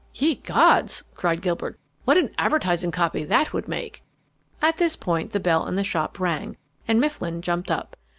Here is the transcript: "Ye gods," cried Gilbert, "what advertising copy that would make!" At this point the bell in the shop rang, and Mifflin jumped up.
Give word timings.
"Ye 0.15 0.33
gods," 0.37 1.03
cried 1.13 1.43
Gilbert, 1.43 1.79
"what 2.05 2.17
advertising 2.39 2.89
copy 2.89 3.23
that 3.25 3.53
would 3.53 3.67
make!" 3.67 4.01
At 4.59 4.77
this 4.77 4.95
point 4.95 5.29
the 5.31 5.39
bell 5.39 5.67
in 5.67 5.75
the 5.75 5.83
shop 5.83 6.19
rang, 6.19 6.57
and 6.87 6.99
Mifflin 6.99 7.43
jumped 7.43 7.69
up. 7.69 7.95